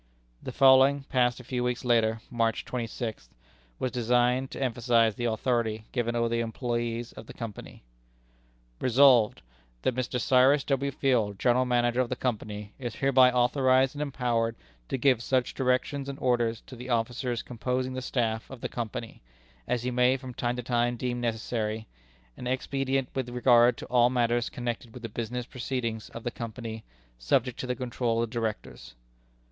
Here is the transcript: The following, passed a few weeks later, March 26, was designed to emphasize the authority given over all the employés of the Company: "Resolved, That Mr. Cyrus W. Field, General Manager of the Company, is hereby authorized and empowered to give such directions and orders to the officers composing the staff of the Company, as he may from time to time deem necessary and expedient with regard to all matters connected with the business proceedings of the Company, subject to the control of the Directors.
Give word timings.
The 0.41 0.51
following, 0.51 1.03
passed 1.09 1.39
a 1.39 1.43
few 1.43 1.63
weeks 1.63 1.85
later, 1.85 2.21
March 2.31 2.65
26, 2.65 3.29
was 3.77 3.91
designed 3.91 4.49
to 4.49 4.59
emphasize 4.59 5.13
the 5.13 5.25
authority 5.25 5.85
given 5.91 6.15
over 6.15 6.23
all 6.23 6.29
the 6.29 6.39
employés 6.41 7.13
of 7.15 7.27
the 7.27 7.35
Company: 7.35 7.83
"Resolved, 8.79 9.43
That 9.83 9.93
Mr. 9.93 10.19
Cyrus 10.19 10.63
W. 10.63 10.89
Field, 10.91 11.37
General 11.37 11.65
Manager 11.65 12.01
of 12.01 12.09
the 12.09 12.15
Company, 12.15 12.73
is 12.79 12.95
hereby 12.95 13.31
authorized 13.31 13.93
and 13.93 14.01
empowered 14.01 14.55
to 14.89 14.97
give 14.97 15.21
such 15.21 15.53
directions 15.53 16.09
and 16.09 16.17
orders 16.17 16.61
to 16.65 16.75
the 16.75 16.89
officers 16.89 17.43
composing 17.43 17.93
the 17.93 18.01
staff 18.01 18.49
of 18.49 18.61
the 18.61 18.69
Company, 18.69 19.21
as 19.67 19.83
he 19.83 19.91
may 19.91 20.17
from 20.17 20.33
time 20.33 20.55
to 20.55 20.63
time 20.63 20.97
deem 20.97 21.21
necessary 21.21 21.85
and 22.35 22.47
expedient 22.47 23.07
with 23.13 23.29
regard 23.29 23.77
to 23.77 23.85
all 23.85 24.09
matters 24.09 24.49
connected 24.49 24.95
with 24.95 25.03
the 25.03 25.09
business 25.09 25.45
proceedings 25.45 26.09
of 26.09 26.23
the 26.23 26.31
Company, 26.31 26.83
subject 27.19 27.59
to 27.59 27.67
the 27.67 27.75
control 27.75 28.23
of 28.23 28.29
the 28.31 28.33
Directors. 28.33 28.95